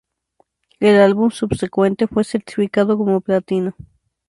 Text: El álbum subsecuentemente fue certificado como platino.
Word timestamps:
El 0.79 0.99
álbum 0.99 1.29
subsecuentemente 1.29 2.11
fue 2.11 2.23
certificado 2.23 2.97
como 2.97 3.21
platino. 3.21 3.75